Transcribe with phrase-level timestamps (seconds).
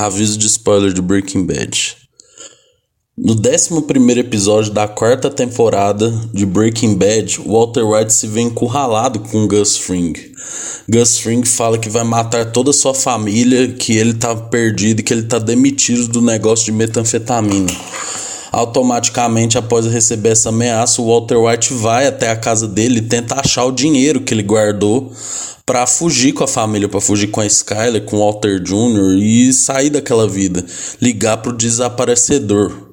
[0.00, 1.94] Aviso de spoiler de Breaking Bad.
[3.18, 9.46] No 11 episódio da quarta temporada de Breaking Bad, Walter White se vê encurralado com
[9.46, 10.14] Gus Fring.
[10.88, 15.12] Gus Fring fala que vai matar toda a sua família, que ele tá perdido que
[15.12, 17.70] ele tá demitido do negócio de metanfetamina.
[18.52, 23.40] Automaticamente, após receber essa ameaça, o Walter White vai até a casa dele e tenta
[23.40, 25.12] achar o dinheiro que ele guardou
[25.64, 29.18] para fugir com a família, para fugir com a Skyler, com o Walter Jr.
[29.22, 30.64] e sair daquela vida,
[31.00, 32.90] ligar pro desaparecedor.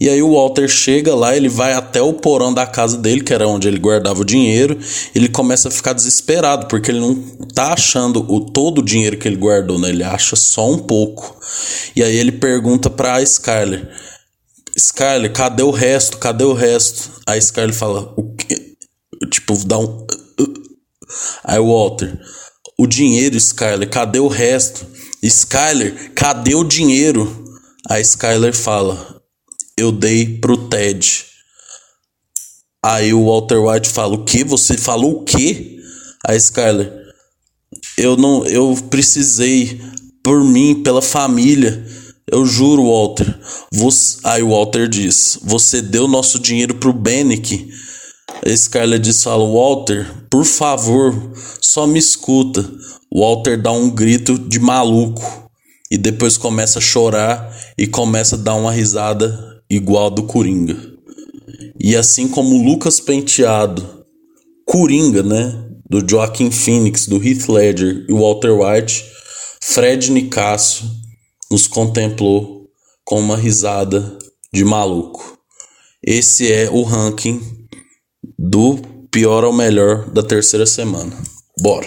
[0.00, 3.32] E aí o Walter chega lá, ele vai até o porão da casa dele, que
[3.32, 4.78] era onde ele guardava o dinheiro.
[5.14, 7.14] Ele começa a ficar desesperado, porque ele não
[7.54, 9.88] tá achando o todo o dinheiro que ele guardou, né?
[9.88, 11.36] Ele acha só um pouco.
[11.96, 13.88] E aí ele pergunta pra Skyler:
[14.76, 16.18] Skyler, cadê o resto?
[16.18, 17.10] Cadê o resto?
[17.26, 18.76] Aí Skyler fala: O quê?
[19.30, 20.06] Tipo, dá um.
[21.44, 22.18] Aí Walter:
[22.78, 24.86] O dinheiro, Skyler, cadê o resto?
[25.22, 27.44] Skyler, cadê o dinheiro?
[27.88, 29.14] A Skyler fala:
[29.76, 31.24] eu dei pro Ted.
[32.84, 34.44] Aí o Walter White fala: O que?
[34.44, 35.78] Você falou o quê?
[36.24, 36.92] A Skyler:
[37.98, 38.46] Eu não.
[38.46, 39.80] Eu precisei
[40.22, 41.84] por mim, pela família.
[42.30, 43.38] Eu juro, Walter.
[43.72, 44.18] Você...
[44.24, 47.68] Aí o Walter diz: Você deu nosso dinheiro pro Benick.
[48.44, 52.64] A Skyler diz: fala, Walter, por favor, só me escuta.
[53.12, 55.22] Walter dá um grito de maluco
[55.90, 60.76] e depois começa a chorar e começa a dar uma risada igual a do Coringa.
[61.78, 64.04] E assim como Lucas Penteado,
[64.64, 65.60] Coringa, né?
[65.88, 69.04] Do Joaquin Phoenix, do Heath Ledger e Walter White,
[69.62, 71.03] Fred Nicasso
[71.54, 72.68] nos contemplou
[73.04, 74.18] com uma risada
[74.52, 75.38] de maluco.
[76.02, 77.40] Esse é o ranking
[78.36, 81.16] do pior ao melhor da terceira semana.
[81.60, 81.86] Bora!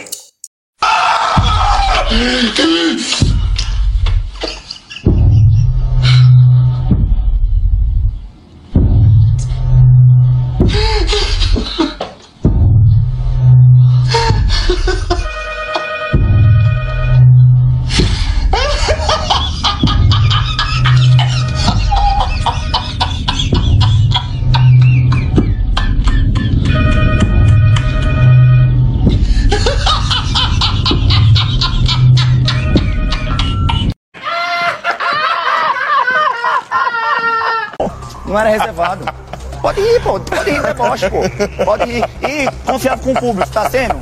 [40.89, 41.65] Pode ir, deboche, pô.
[41.65, 42.05] Pode ir.
[42.21, 43.95] E confiava com o público, tá sendo?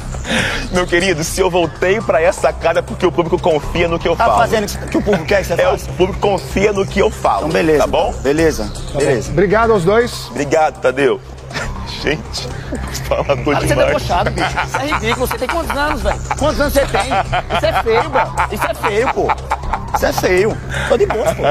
[0.71, 4.07] Meu querido, se eu voltei para essa casa é porque o público confia no que
[4.07, 4.37] eu tá falo.
[4.37, 5.89] Tá fazendo o que o público quer que você é, faça?
[5.89, 7.47] O público confia no que eu falo.
[7.47, 7.79] Então, beleza.
[7.79, 8.13] Tá bom?
[8.21, 9.27] Beleza, tá beleza.
[9.27, 9.33] Bom.
[9.33, 10.27] Obrigado aos dois.
[10.29, 11.21] Obrigado, Tadeu.
[12.01, 12.47] Gente,
[13.07, 13.67] falador demais.
[13.67, 14.47] Você é debochado, bicho.
[14.65, 15.27] Isso é ridículo.
[15.27, 16.19] Você tem quantos anos, velho?
[16.37, 17.01] Quantos anos você tem?
[17.55, 18.21] Isso é feio, bro.
[18.51, 19.27] Isso é feio, pô.
[19.95, 20.57] Isso é feio.
[20.89, 21.43] Tô de boa, pô.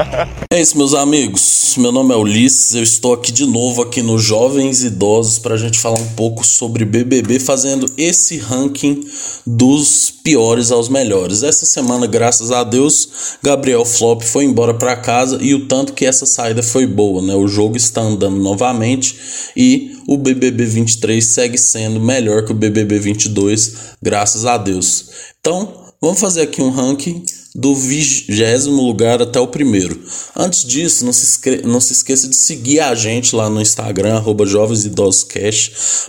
[0.51, 1.73] É isso, meus amigos.
[1.77, 2.75] Meu nome é Ulisses.
[2.75, 6.45] Eu estou aqui de novo aqui no Jovens Idosos para a gente falar um pouco
[6.45, 9.03] sobre BBB, fazendo esse ranking
[9.47, 11.41] dos piores aos melhores.
[11.41, 16.05] Essa semana, graças a Deus, Gabriel Flop foi embora para casa e o tanto que
[16.05, 17.33] essa saída foi boa, né?
[17.33, 19.17] O jogo está andando novamente
[19.57, 25.09] e o BBB 23 segue sendo melhor que o BBB 22, graças a Deus.
[25.39, 27.23] Então, vamos fazer aqui um ranking
[27.55, 29.97] do vigésimo lugar até o primeiro.
[30.35, 34.45] Antes disso, não se, não se esqueça de seguir a gente lá no Instagram, arroba
[34.45, 34.85] Jovens.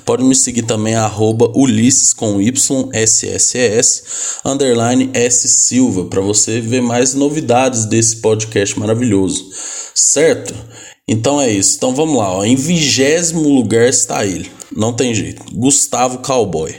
[0.05, 4.03] Pode me seguir também, arroba Ulisses com Y, SSS,
[4.45, 9.49] underline S Silva, para você ver mais novidades desse podcast maravilhoso.
[9.95, 10.53] Certo?
[11.07, 11.77] Então é isso.
[11.77, 12.39] Então vamos lá.
[12.39, 12.45] Ó.
[12.45, 14.51] Em vigésimo lugar está ele.
[14.77, 15.43] Não tem jeito.
[15.53, 16.75] Gustavo Cowboy.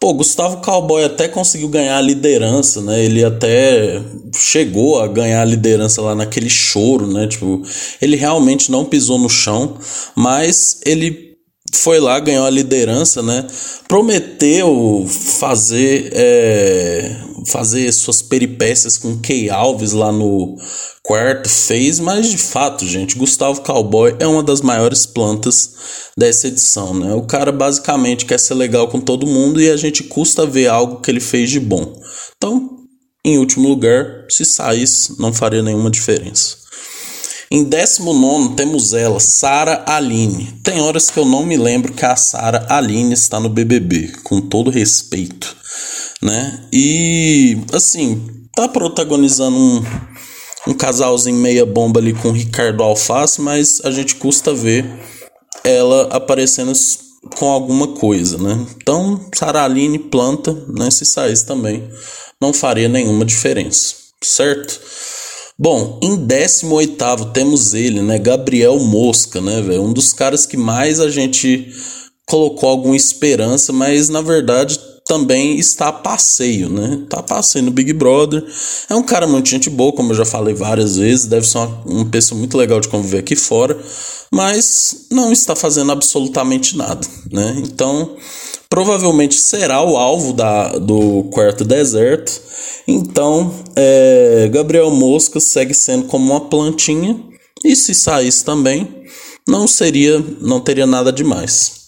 [0.00, 3.04] Pô, Gustavo Cowboy até conseguiu ganhar a liderança, né?
[3.04, 4.02] Ele até
[4.34, 7.28] chegou a ganhar a liderança lá naquele choro, né?
[7.28, 7.62] Tipo,
[8.00, 9.76] ele realmente não pisou no chão,
[10.16, 11.36] mas ele
[11.72, 13.46] foi lá, ganhou a liderança, né?
[13.86, 17.16] Prometeu fazer, é,
[17.46, 20.56] fazer suas peripécias com Key Alves lá no
[21.02, 25.74] quarto, fez, mas de fato, gente, Gustavo Cowboy é uma das maiores plantas
[26.16, 27.12] dessa edição, né?
[27.14, 31.00] O cara basicamente quer ser legal com todo mundo e a gente custa ver algo
[31.00, 32.00] que ele fez de bom.
[32.36, 32.70] Então,
[33.24, 36.62] em último lugar, se saísse, não faria nenhuma diferença.
[37.54, 40.58] Em 19 temos ela, Sara Aline.
[40.64, 44.40] Tem horas que eu não me lembro que a Sara Aline está no BBB, com
[44.40, 45.54] todo respeito,
[46.22, 46.60] né?
[46.72, 48.22] E assim,
[48.54, 49.84] tá protagonizando um,
[50.68, 54.86] um casalzinho meia bomba ali com Ricardo Alface, mas a gente custa ver
[55.64, 56.72] ela aparecendo
[57.36, 58.66] com alguma coisa, né?
[58.76, 60.90] Então, Sara Aline planta, né?
[60.90, 61.88] Se saísse também,
[62.40, 64.80] não faria nenhuma diferença, certo?
[65.58, 68.18] Bom, em 18 temos ele, né?
[68.18, 69.82] Gabriel Mosca, né, velho?
[69.82, 71.72] Um dos caras que mais a gente
[72.26, 77.04] colocou alguma esperança, mas na verdade também está a passeio, né?
[77.08, 78.44] Tá passeio no Big Brother.
[78.88, 81.82] É um cara muito gente boa, como eu já falei várias vezes, deve ser uma,
[81.86, 83.78] uma pessoa muito legal de conviver aqui fora,
[84.32, 87.54] mas não está fazendo absolutamente nada, né?
[87.58, 88.16] Então,
[88.68, 92.40] provavelmente será o alvo da, do quarto deserto.
[92.86, 97.20] Então, é, Gabriel Mosca segue sendo como uma plantinha,
[97.64, 99.04] e se saísse também,
[99.46, 101.81] não seria, não teria nada demais.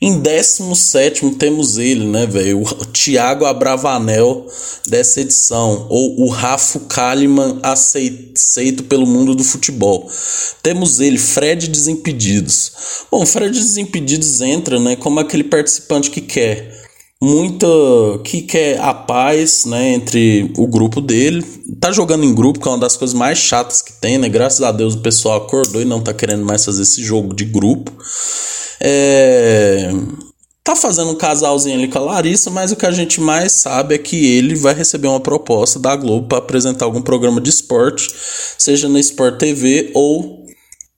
[0.00, 2.62] Em 17 temos ele, né, velho?
[2.62, 4.46] O Thiago Abravanel
[4.88, 10.10] dessa edição, ou o Rafa Kalimann aceito pelo mundo do futebol.
[10.62, 12.72] Temos ele, Fred Desimpedidos.
[13.10, 16.76] Bom, Fred Desimpedidos entra, né, como aquele participante que quer
[17.20, 17.66] muita
[18.24, 21.42] que quer a paz, né, entre o grupo dele.
[21.80, 24.28] Tá jogando em grupo, que é uma das coisas mais chatas que tem, né?
[24.28, 27.44] Graças a Deus o pessoal acordou e não tá querendo mais fazer esse jogo de
[27.44, 27.92] grupo.
[28.80, 29.90] É,
[30.66, 33.94] tá fazendo um casalzinho ali com a Larissa, mas o que a gente mais sabe
[33.94, 38.08] é que ele vai receber uma proposta da Globo para apresentar algum programa de esporte,
[38.58, 40.44] seja na Sport TV ou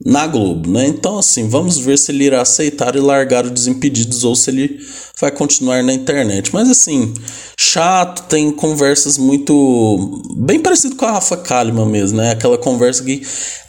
[0.05, 0.87] na Globo, né?
[0.87, 4.79] Então, assim, vamos ver se ele irá aceitar e largar o Desimpedidos ou se ele
[5.21, 6.51] vai continuar na internet.
[6.55, 7.13] Mas, assim,
[7.59, 10.23] chato, tem conversas muito.
[10.37, 12.31] bem parecido com a Rafa Kalimann mesmo, né?
[12.31, 13.23] Aquela conversa que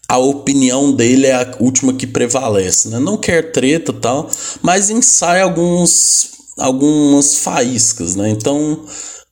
[0.09, 2.97] a opinião dele é a última que prevalece, né?
[2.97, 4.27] Não quer treta tal,
[4.59, 8.27] mas ensaia alguns algumas faíscas, né?
[8.31, 8.85] Então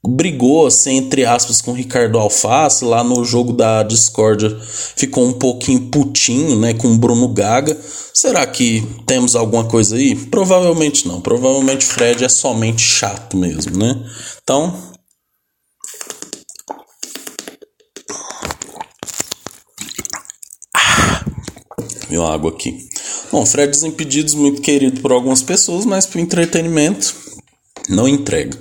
[0.08, 4.56] brigou assim entre aspas com Ricardo Alface lá no jogo da discórdia
[4.96, 6.76] ficou um pouquinho putinho né?
[6.76, 7.76] Com Bruno Gaga.
[8.14, 10.16] Será que temos alguma coisa aí?
[10.16, 11.20] Provavelmente não.
[11.22, 14.00] Provavelmente Fred é somente chato mesmo né?
[14.44, 14.76] Então
[22.10, 22.88] Meu água aqui.
[23.32, 27.16] Bom, Fred Desimpedidos, muito querido por algumas pessoas, mas para entretenimento
[27.90, 28.58] não entrega.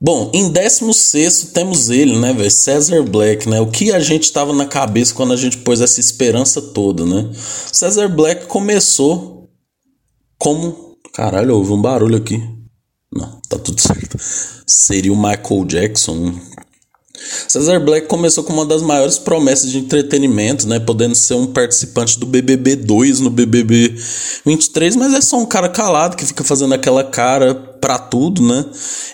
[0.00, 2.50] Bom, em 16 temos ele, né, velho?
[2.50, 3.60] Cesar Black, né?
[3.60, 7.30] O que a gente tava na cabeça quando a gente pôs essa esperança toda, né?
[7.72, 9.48] Cesar Black começou
[10.38, 10.96] como.
[11.14, 12.42] Caralho, houve um barulho aqui.
[13.10, 14.18] Não, tá tudo certo.
[14.66, 16.34] Seria o Michael Jackson,
[17.48, 20.78] Cesar Black começou com uma das maiores promessas de entretenimento, né?
[20.78, 23.94] Podendo ser um participante do BBB 2 no BBB
[24.44, 28.64] 23, mas é só um cara calado que fica fazendo aquela cara para tudo, né?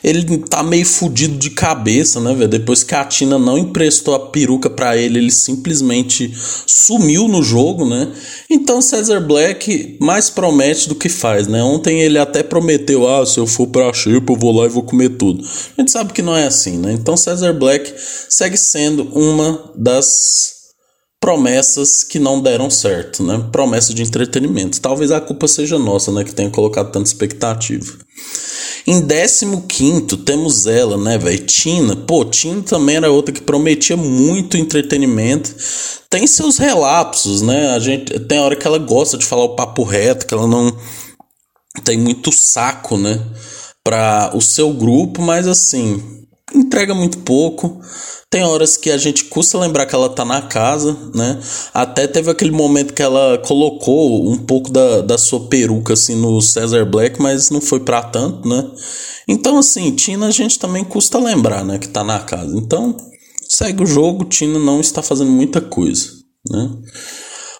[0.03, 2.49] Ele tá meio fudido de cabeça, né, velho?
[2.49, 6.33] Depois que a Tina não emprestou a peruca para ele, ele simplesmente
[6.67, 8.13] sumiu no jogo, né?
[8.51, 11.63] Então Cesar Black mais promete do que faz, né?
[11.63, 14.83] Ontem ele até prometeu: "Ah, se eu for pra Chipo, eu vou lá e vou
[14.83, 15.45] comer tudo".
[15.77, 16.93] A gente sabe que não é assim, né?
[16.93, 17.93] Então Cesar Black
[18.29, 20.63] segue sendo uma das
[21.23, 23.49] promessas que não deram certo, né?
[23.53, 24.81] Promessa de entretenimento.
[24.81, 26.25] Talvez a culpa seja nossa, né?
[26.25, 27.97] Que tenha colocado tanta expectativa.
[28.87, 31.47] Em 15 temos ela, né, velho?
[31.47, 31.95] Tina.
[31.95, 35.55] Pô, Tina também era outra que prometia muito entretenimento.
[36.11, 37.71] Tem seus relapsos, né?
[37.71, 40.77] A gente tem hora que ela gosta de falar o papo reto, que ela não
[41.85, 43.21] tem muito saco, né,
[43.83, 46.22] para o seu grupo, mas assim,
[46.55, 47.81] entrega muito pouco.
[48.31, 51.39] Tem horas que a gente custa lembrar que ela tá na casa, né?
[51.75, 56.41] Até teve aquele momento que ela colocou um pouco da, da sua peruca assim no
[56.41, 58.71] Cesar Black, mas não foi para tanto, né?
[59.29, 61.79] Então, assim, Tina a gente também custa lembrar, né?
[61.79, 62.57] Que tá na casa.
[62.57, 62.97] Então,
[63.49, 66.07] segue o jogo, Tina não está fazendo muita coisa,
[66.51, 66.71] né?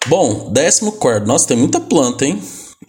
[0.07, 1.25] Bom, 14.
[1.25, 2.41] Nossa, tem muita planta, hein?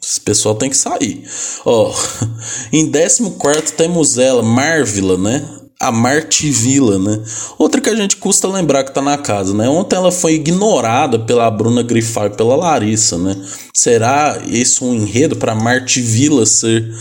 [0.02, 1.22] Esse pessoal tem que sair.
[1.64, 1.92] Ó,
[2.72, 5.63] em 14 temos ela, Marvila, né?
[5.78, 7.22] A Marte Vila, né?
[7.58, 9.68] Outra que a gente custa lembrar que tá na casa, né?
[9.68, 13.36] Ontem ela foi ignorada pela Bruna Grifar e pela Larissa, né?
[13.74, 16.92] Será esse um enredo para Marte Vila ser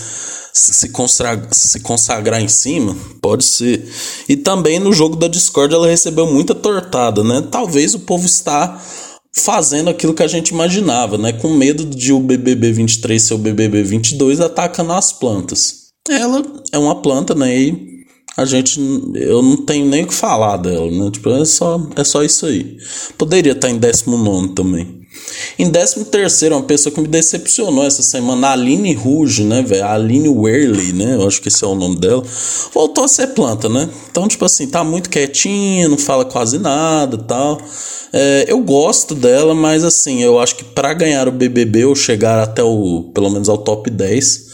[0.53, 2.96] se consagrar, se consagrar em cima?
[3.22, 3.89] Pode ser.
[4.30, 7.44] E também no jogo da Discord ela recebeu muita tortada, né?
[7.50, 8.82] Talvez o povo está
[9.36, 11.34] fazendo aquilo que a gente imaginava, né?
[11.34, 15.84] Com medo de o BBB 23 ser o BBB 22 atacando as plantas.
[16.08, 17.58] Ela é uma planta, né?
[17.58, 17.92] E
[18.35, 18.79] a gente
[19.15, 21.11] eu não tenho nem o que falar dela, né?
[21.11, 22.77] Tipo, é só, é só isso aí.
[23.17, 25.03] Poderia estar em 19 também.
[25.59, 29.85] Em 13 uma pessoa que me decepcionou essa semana, a Aline Rouge, né, velho?
[29.85, 31.15] Aline Werley, né?
[31.15, 32.23] Eu acho que esse é o nome dela.
[32.73, 33.89] Voltou a ser planta, né?
[34.09, 37.61] Então, tipo assim, tá muito quietinha, não fala quase nada tal.
[38.11, 42.41] É, eu gosto dela, mas assim, eu acho que para ganhar o BBB ou chegar
[42.43, 44.52] até o, pelo menos ao top 10,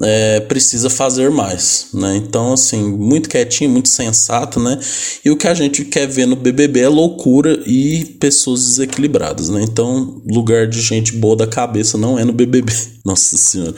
[0.00, 2.16] é, precisa fazer mais, né?
[2.16, 4.78] Então, assim, muito quietinho, muito sensato, né?
[5.24, 9.62] E o que a gente quer ver no BBB é loucura e pessoas desequilibradas, né?
[9.62, 12.72] Então, lugar de gente boa da cabeça não é no BBB.
[13.04, 13.74] Nossa senhora.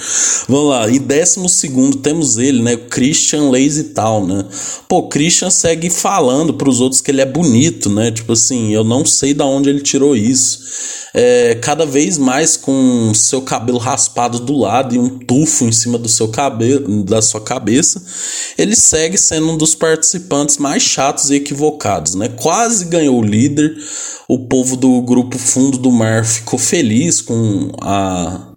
[0.49, 0.89] Vamos lá.
[0.89, 2.75] E décimo segundo temos ele, né?
[2.75, 4.45] O Christian Lazy Tal, né?
[4.89, 8.11] Pô, Christian segue falando para os outros que ele é bonito, né?
[8.13, 10.63] Tipo assim, eu não sei da onde ele tirou isso
[11.15, 15.97] é, cada vez mais com seu cabelo raspado do lado e um tufo em cima
[16.05, 18.05] do seu cabelo, da sua cabeça,
[18.57, 22.29] ele segue sendo um dos participantes mais chatos e equivocados, né?
[22.29, 23.77] Quase ganhou o líder.
[24.29, 28.54] O povo do grupo Fundo do Mar ficou feliz com a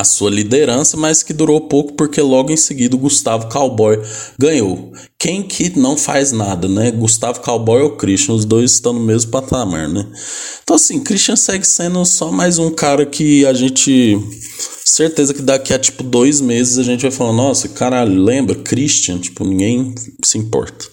[0.00, 4.00] a sua liderança, mas que durou pouco porque logo em seguida o Gustavo Cowboy
[4.38, 4.92] ganhou.
[5.18, 6.90] Quem que não faz nada, né?
[6.90, 10.06] Gustavo Cowboy ou Christian, os dois estão no mesmo patamar, né?
[10.62, 14.18] Então assim, Christian segue sendo só mais um cara que a gente
[14.84, 19.18] certeza que daqui a tipo dois meses a gente vai falar, nossa, caralho, lembra Christian?
[19.18, 20.86] Tipo, ninguém se importa.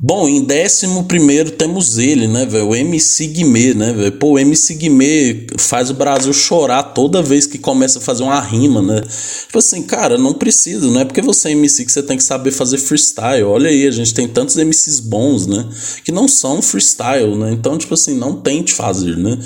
[0.00, 2.68] Bom, em décimo primeiro temos ele, né, velho?
[2.68, 4.12] O MC Guimê, né, velho?
[4.12, 8.40] Pô, o MC Guimê faz o Brasil chorar toda vez que começa a fazer uma
[8.40, 9.00] rima, né?
[9.46, 12.24] Tipo assim, cara, não precisa, não é porque você é MC que você tem que
[12.24, 13.44] saber fazer freestyle.
[13.44, 15.64] Olha aí, a gente tem tantos MCs bons, né?
[16.04, 17.52] Que não são freestyle, né?
[17.52, 19.38] Então, tipo assim, não tente fazer, né?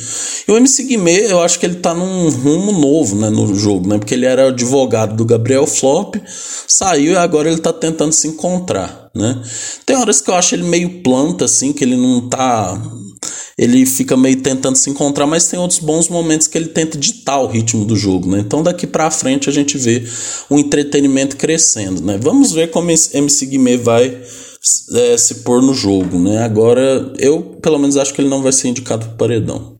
[0.47, 3.88] E o MC Guimê, eu acho que ele tá num rumo novo, né, no jogo,
[3.88, 3.99] né?
[3.99, 6.17] Porque ele era advogado do Gabriel Flop,
[6.67, 9.42] saiu e agora ele tá tentando se encontrar né?
[9.84, 12.80] Tem horas que eu acho ele meio planta, assim, que ele não tá.
[13.58, 17.40] Ele fica meio tentando se encontrar, mas tem outros bons momentos que ele tenta ditar
[17.40, 18.38] o ritmo do jogo, né?
[18.38, 20.04] Então daqui para frente a gente vê
[20.48, 22.18] o entretenimento crescendo, né?
[22.22, 24.16] Vamos ver como esse MC Guimê vai
[24.94, 26.44] é, se pôr no jogo, né?
[26.44, 29.77] Agora eu pelo menos acho que ele não vai ser indicado pro paredão.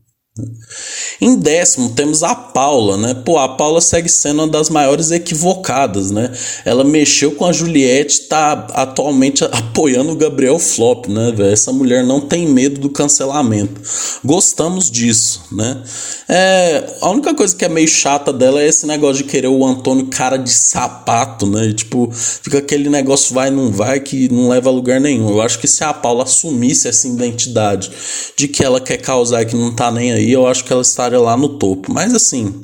[1.21, 3.13] Em décimo, temos a Paula, né?
[3.13, 6.31] Pô, a Paula segue sendo uma das maiores equivocadas, né?
[6.63, 11.33] Ela mexeu com a Juliette, tá atualmente apoiando o Gabriel Flop, né?
[11.51, 13.81] Essa mulher não tem medo do cancelamento.
[14.23, 15.81] Gostamos disso, né?
[16.27, 19.65] É, a única coisa que é meio chata dela é esse negócio de querer o
[19.65, 21.65] Antônio cara de sapato, né?
[21.65, 25.29] E, tipo, fica aquele negócio vai, não vai, que não leva a lugar nenhum.
[25.29, 27.91] Eu acho que se a Paula assumisse essa identidade
[28.37, 30.81] de que ela quer causar e que não tá nem aí, eu acho que ela
[30.81, 31.91] estaria lá no topo.
[31.93, 32.63] Mas assim,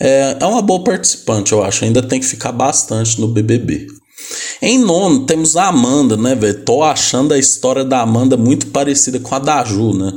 [0.00, 1.84] é, é uma boa participante, eu acho.
[1.84, 3.86] Ainda tem que ficar bastante no BBB.
[4.60, 6.64] Em nono, temos a Amanda, né, velho?
[6.64, 10.12] Tô achando a história da Amanda muito parecida com a da Ju, né?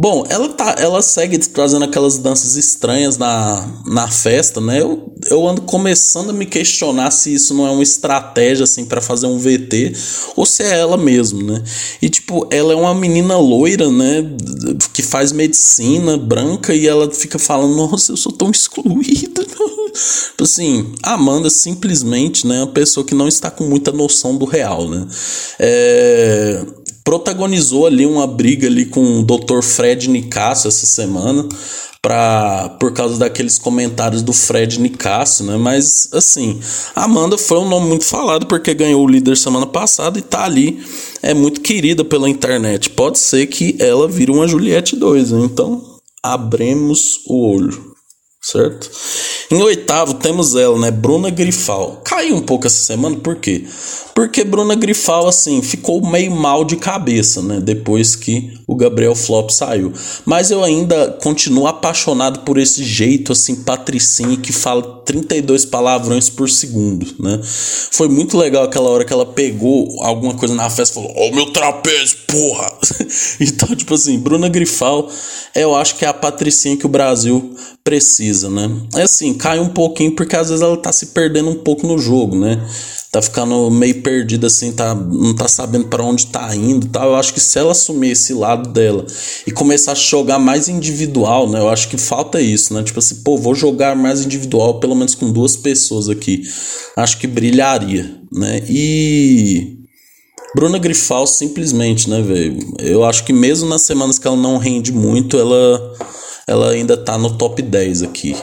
[0.00, 4.80] Bom, ela, tá, ela segue trazendo aquelas danças estranhas na, na festa, né?
[4.80, 9.02] Eu, eu ando começando a me questionar se isso não é uma estratégia, assim, para
[9.02, 9.92] fazer um VT
[10.34, 11.62] ou se é ela mesmo, né?
[12.00, 14.24] E, tipo, ela é uma menina loira, né?
[14.94, 19.44] Que faz medicina branca e ela fica falando: Nossa, eu sou tão excluída.
[20.30, 24.44] Tipo assim, Amanda simplesmente né, é uma pessoa que não está com muita noção do
[24.44, 25.06] real, né?
[25.58, 26.64] É,
[27.10, 29.62] protagonizou ali uma briga ali com o Dr.
[29.62, 31.44] Fred Nicasso essa semana
[32.00, 35.56] para por causa daqueles comentários do Fred Nicasso, né?
[35.56, 36.60] Mas assim,
[36.94, 40.80] Amanda foi um nome muito falado porque ganhou o líder semana passada e tá ali,
[41.20, 42.88] é muito querida pela internet.
[42.90, 45.40] Pode ser que ela vire uma Juliette 2, né?
[45.46, 45.82] então
[46.22, 47.89] abremos o olho,
[48.40, 48.90] certo?
[49.50, 50.90] Em oitavo temos ela, né?
[50.90, 52.00] Bruna Grifal.
[52.04, 53.64] Caiu um pouco essa semana, por quê?
[54.14, 57.60] Porque Bruna Grifal, assim, ficou meio mal de cabeça, né?
[57.60, 59.92] Depois que o Gabriel Flop saiu.
[60.24, 66.48] Mas eu ainda continuo apaixonado por esse jeito, assim, patricinho, que fala 32 palavrões por
[66.48, 67.40] segundo, né?
[67.42, 71.28] Foi muito legal aquela hora que ela pegou alguma coisa na festa e falou: Ó,
[71.28, 72.70] oh, meu trapézio, porra!
[73.40, 75.10] então, tipo assim, Bruna Grifal,
[75.54, 77.56] eu acho que é a patricinha que o Brasil
[77.90, 78.70] precisa, né?
[78.94, 81.98] É assim, cai um pouquinho porque às vezes ela tá se perdendo um pouco no
[81.98, 82.64] jogo, né?
[83.10, 87.04] Tá ficando meio perdida assim, tá, não tá sabendo para onde tá indo, tá?
[87.04, 89.04] Eu acho que se ela assumir esse lado dela
[89.44, 91.58] e começar a jogar mais individual, né?
[91.58, 92.84] Eu acho que falta isso, né?
[92.84, 96.44] Tipo assim, pô, vou jogar mais individual, pelo menos com duas pessoas aqui.
[96.96, 98.62] Acho que brilharia, né?
[98.68, 99.78] E
[100.54, 102.56] Bruna Grifal simplesmente, né, velho?
[102.78, 105.96] Eu acho que mesmo nas semanas que ela não rende muito, ela
[106.50, 108.36] ela ainda tá no top 10 aqui.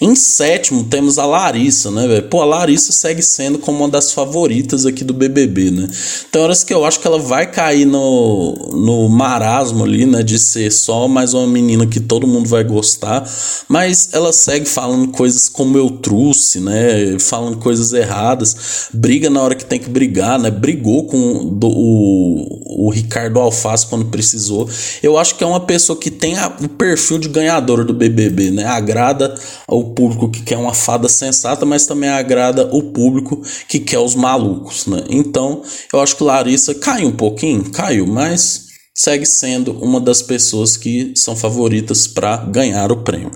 [0.00, 2.22] Em sétimo temos a Larissa, né, velho?
[2.28, 5.88] Pô, a Larissa segue sendo como uma das favoritas aqui do BBB, né?
[6.30, 10.38] Tem horas que eu acho que ela vai cair no, no marasmo ali, né, de
[10.38, 13.28] ser só mais uma menina que todo mundo vai gostar,
[13.68, 17.18] mas ela segue falando coisas como eu trouxe, né?
[17.18, 20.48] Falando coisas erradas, briga na hora que tem que brigar, né?
[20.48, 24.68] Brigou com do, o, o Ricardo Alface quando precisou.
[25.02, 28.52] Eu acho que é uma pessoa que tem a, o perfil de ganhadora do BBB,
[28.52, 28.64] né?
[28.64, 29.34] Agrada
[29.66, 34.14] o público que quer uma fada sensata, mas também agrada o público que quer os
[34.14, 35.02] malucos, né?
[35.08, 40.76] Então, eu acho que Larissa caiu um pouquinho, caiu, mas segue sendo uma das pessoas
[40.76, 43.30] que são favoritas para ganhar o prêmio.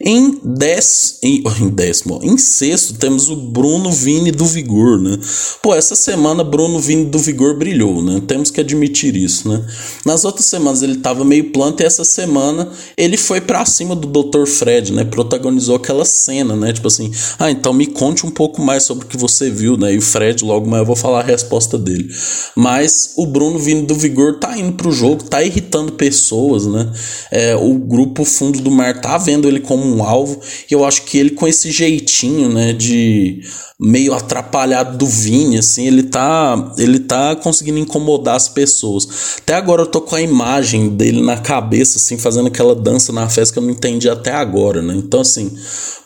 [0.00, 5.18] Em, dez, em, em décimo, em sexto, temos o Bruno Vini do Vigor, né?
[5.60, 8.22] Pô, essa semana Bruno Vini do Vigor brilhou, né?
[8.24, 9.66] Temos que admitir isso, né?
[10.06, 14.06] Nas outras semanas ele tava meio planta e essa semana ele foi para cima do
[14.06, 14.46] Dr.
[14.46, 15.04] Fred, né?
[15.04, 16.72] Protagonizou aquela cena, né?
[16.72, 19.94] Tipo assim, ah, então me conte um pouco mais sobre o que você viu, né?
[19.94, 22.08] E o Fred, logo mais eu vou falar a resposta dele.
[22.54, 26.88] Mas o Bruno Vini do Vigor tá indo pro jogo, tá irritando pessoas, né?
[27.32, 30.40] É, o grupo Fundo do Mar tá vendo ele como um alvo.
[30.70, 33.40] E eu acho que ele, com esse jeitinho, né, de
[33.80, 39.36] meio atrapalhado do Vini, assim, ele tá, ele tá conseguindo incomodar as pessoas.
[39.38, 43.28] Até agora eu tô com a imagem dele na cabeça, assim, fazendo aquela dança na
[43.28, 44.94] festa que eu não entendi até agora, né?
[44.96, 45.56] Então, assim,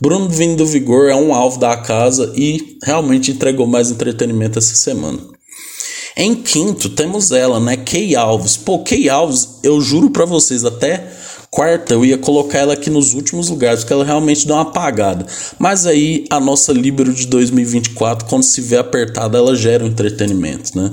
[0.00, 4.74] Bruno Vini do Vigor é um alvo da casa e realmente entregou mais entretenimento essa
[4.74, 5.18] semana.
[6.14, 7.76] Em quinto, temos ela, né?
[7.76, 8.56] Kay Alves.
[8.56, 11.10] Pô, Kay Alves, eu juro para vocês, até
[11.52, 15.26] quarta eu ia colocar ela aqui nos últimos lugares, porque ela realmente dá uma apagada.
[15.58, 20.76] Mas aí a nossa Libero de 2024, quando se vê apertada, ela gera um entretenimento,
[20.76, 20.90] né?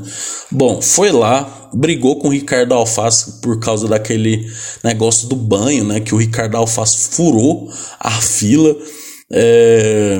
[0.51, 4.45] Bom, foi lá, brigou com o Ricardo Alface por causa daquele
[4.83, 6.01] negócio do banho, né?
[6.01, 8.75] Que o Ricardo Alface furou a fila.
[9.31, 10.19] É,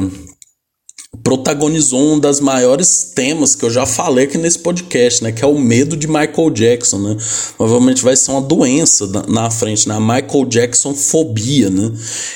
[1.30, 5.32] protagonizou um das maiores temas que eu já falei aqui nesse podcast, né?
[5.32, 7.18] Que é o medo de Michael Jackson, né?
[7.56, 9.94] Provavelmente vai ser uma doença na frente, né?
[9.94, 11.92] A Michael Jackson fobia, né?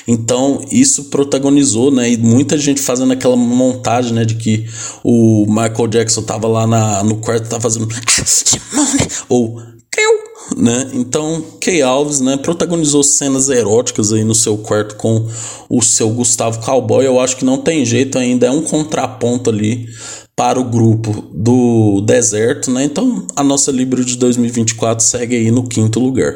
[0.07, 2.11] Então, isso protagonizou, né?
[2.11, 4.23] E muita gente fazendo aquela montagem, né?
[4.25, 4.67] De que
[5.03, 7.87] o Michael Jackson tava lá na, no quarto, tava fazendo...
[9.27, 9.73] Ou...
[10.57, 10.91] Né?
[10.93, 15.27] Então, Kay Alves, né, protagonizou cenas eróticas aí no seu quarto com
[15.69, 17.05] o seu Gustavo Cowboy.
[17.05, 19.87] Eu acho que não tem jeito ainda, é um contraponto ali
[20.35, 22.83] para o grupo do deserto, né?
[22.83, 26.35] Então, a nossa Libra de 2024 segue aí no quinto lugar.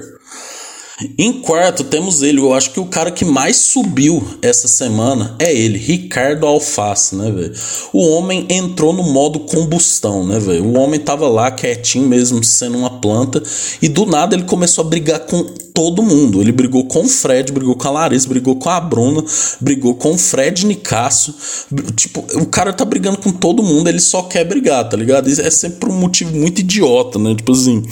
[1.16, 2.39] Em quarto, temos ele.
[2.39, 7.30] Eu acho que o cara que mais subiu essa semana é ele, Ricardo Alface, né,
[7.30, 7.54] velho?
[7.93, 10.65] O homem entrou no modo combustão, né, velho?
[10.65, 13.43] O homem tava lá quietinho mesmo, sendo uma planta,
[13.80, 16.41] e do nada ele começou a brigar com todo mundo.
[16.41, 19.24] Ele brigou com o Fred, brigou com a Larissa, brigou com a Bruna,
[19.62, 21.36] brigou com o Fred Nicasso.
[21.95, 25.30] Tipo, o cara tá brigando com todo mundo, ele só quer brigar, tá ligado?
[25.30, 27.36] Isso é sempre um motivo muito idiota, né?
[27.36, 27.84] Tipo assim,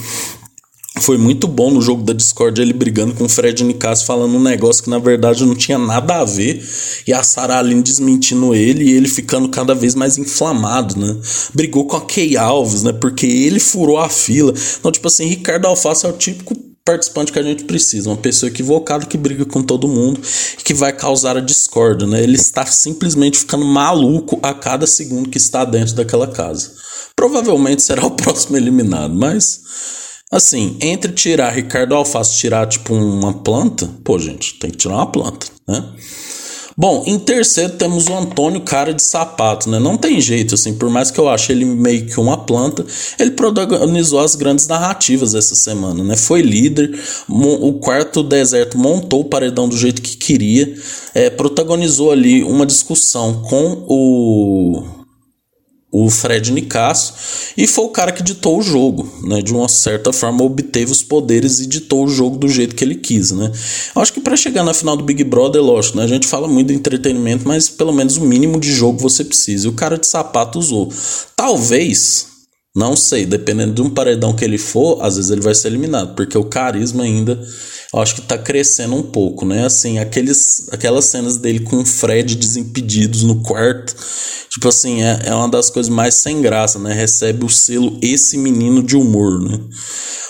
[1.00, 4.42] foi muito bom no jogo da Discord ele brigando com o Fred Nicasso falando um
[4.42, 6.66] negócio que na verdade não tinha nada a ver
[7.06, 11.16] e a Sarah Aline desmentindo ele e ele ficando cada vez mais inflamado, né?
[11.54, 12.92] Brigou com a Kay Alves, né?
[12.92, 14.54] Porque ele furou a fila.
[14.78, 18.48] Então, tipo assim, Ricardo Alface é o típico participante que a gente precisa, uma pessoa
[18.48, 20.20] equivocada que briga com todo mundo
[20.58, 22.22] e que vai causar a discórdia, né?
[22.22, 26.72] Ele está simplesmente ficando maluco a cada segundo que está dentro daquela casa.
[27.14, 29.60] Provavelmente será o próximo eliminado, mas
[30.30, 35.06] Assim, entre tirar Ricardo Alface tirar tipo uma planta, pô, gente, tem que tirar uma
[35.06, 35.84] planta, né?
[36.78, 39.78] Bom, em terceiro temos o Antônio Cara de Sapato, né?
[39.78, 42.84] Não tem jeito, assim, por mais que eu ache ele meio que uma planta,
[43.18, 46.16] ele protagonizou as grandes narrativas essa semana, né?
[46.16, 50.74] Foi líder, o quarto deserto montou o paredão do jeito que queria,
[51.14, 54.95] é, protagonizou ali uma discussão com o
[56.04, 57.14] o Fred Nicasso,
[57.56, 59.40] e foi o cara que ditou o jogo, né?
[59.40, 62.96] De uma certa forma obteve os poderes e ditou o jogo do jeito que ele
[62.96, 63.50] quis, né?
[63.94, 66.04] Eu acho que para chegar na final do Big Brother, lógico, né?
[66.04, 69.66] A gente fala muito de entretenimento, mas pelo menos o mínimo de jogo você precisa.
[69.66, 70.92] E o cara de sapato usou.
[71.34, 72.35] Talvez
[72.76, 76.14] não sei, dependendo de um paredão que ele for, às vezes ele vai ser eliminado,
[76.14, 77.40] porque o carisma ainda,
[77.90, 79.64] eu acho que tá crescendo um pouco, né?
[79.64, 83.96] Assim, aqueles, aquelas cenas dele com o Fred desimpedidos no quarto,
[84.50, 86.92] tipo assim, é, é uma das coisas mais sem graça, né?
[86.92, 89.58] Recebe o selo esse menino de humor, né?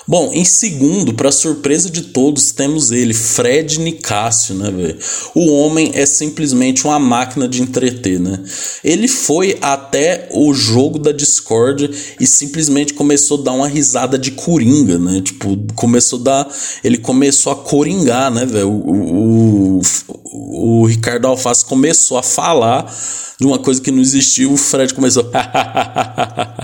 [0.09, 4.97] Bom, em segundo, para surpresa de todos, temos ele, Fred Nicásio, né, velho?
[5.35, 8.39] O homem é simplesmente uma máquina de entreter, né?
[8.85, 14.31] Ele foi até o jogo da Discord e simplesmente começou a dar uma risada de
[14.31, 15.21] coringa, né?
[15.21, 16.49] Tipo, começou a dar.
[16.85, 18.71] Ele começou a coringar, né, velho?
[18.71, 22.93] O, o, o Ricardo Alface começou a falar
[23.39, 26.57] de uma coisa que não existiu, o Fred começou a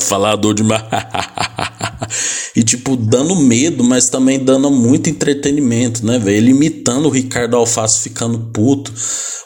[0.00, 0.82] falar dor demais.
[2.54, 6.36] E, tipo, dando medo, mas também dando muito entretenimento, né, velho?
[6.36, 8.92] Ele imitando o Ricardo Alface ficando puto.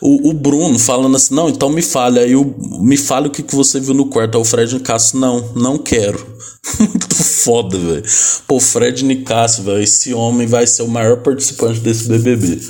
[0.00, 2.18] O, o Bruno falando assim, não, então me fale.
[2.18, 2.34] Aí
[2.80, 4.38] me fale o que, que você viu no quarto.
[4.38, 6.33] O Fred Nicasso, não, não quero.
[6.78, 8.02] Muito foda, velho.
[8.46, 9.82] Pô, Fred Nicasso, velho.
[9.82, 12.60] Esse homem vai ser o maior participante desse BBB.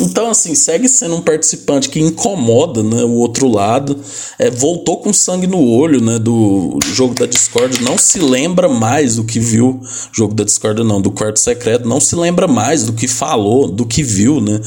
[0.00, 3.98] Então, assim, segue sendo um participante que incomoda né, o outro lado.
[4.38, 7.82] É, voltou com sangue no olho né, do jogo da Discord.
[7.82, 9.80] Não se lembra mais do que viu.
[10.12, 11.88] Jogo da Discord, não, do quarto secreto.
[11.88, 14.60] Não se lembra mais do que falou, do que viu né,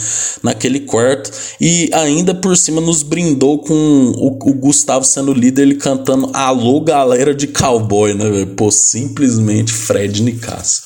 [0.44, 1.32] naquele quarto.
[1.60, 6.82] E ainda por cima nos brindou com o, o Gustavo sendo líder, ele cantando Alô,
[6.82, 8.41] galera de cowboy, né?
[8.46, 10.82] Pô, simplesmente Fred Nicasso.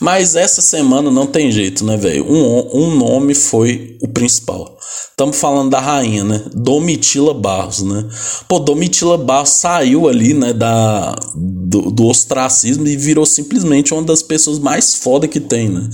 [0.00, 2.24] Mas essa semana não tem jeito, né, velho?
[2.30, 4.74] Um, um nome foi o principal.
[5.10, 6.44] Estamos falando da rainha, né?
[6.52, 8.04] Domitila Barros, né?
[8.48, 14.22] Pô, Domitila Barros saiu ali, né, da, do, do ostracismo e virou simplesmente uma das
[14.24, 15.88] pessoas mais foda que tem, né?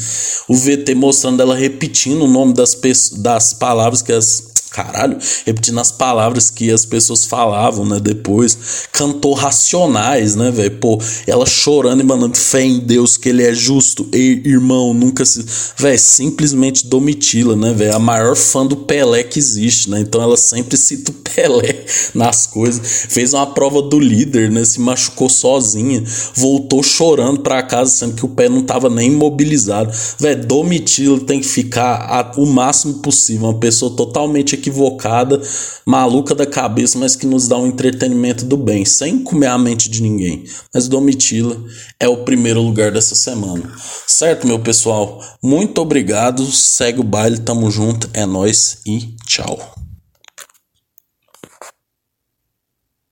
[0.49, 2.75] O VT mostrando ela repetindo o nome das,
[3.19, 9.35] das palavras que as caralho, repetindo as palavras que as pessoas falavam, né, depois, cantou
[9.35, 14.09] Racionais, né, velho, pô, ela chorando e mandando fé em Deus que ele é justo,
[14.15, 15.45] e irmão, nunca se,
[15.77, 20.37] velho, simplesmente Domitila, né, velho, a maior fã do Pelé que existe, né, então ela
[20.37, 26.03] sempre cita o Pelé nas coisas, fez uma prova do líder, né, se machucou sozinha,
[26.35, 31.41] voltou chorando pra casa, sendo que o pé não tava nem imobilizado, velho, Domitila tem
[31.41, 35.40] que ficar a, o máximo possível, uma pessoa totalmente equivocada,
[35.85, 39.90] maluca da cabeça, mas que nos dá um entretenimento do bem, sem comer a mente
[39.90, 40.44] de ninguém.
[40.73, 41.57] Mas Domitila
[41.99, 43.73] é o primeiro lugar dessa semana.
[44.07, 45.20] Certo, meu pessoal?
[45.42, 46.44] Muito obrigado.
[46.46, 49.80] Segue o baile, tamo junto, é nós e tchau.